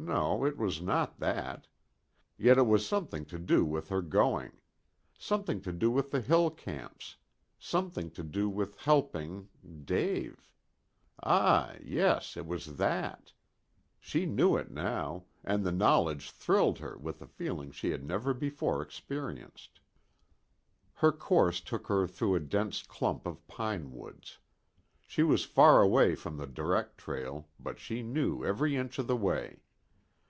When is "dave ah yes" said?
9.84-12.36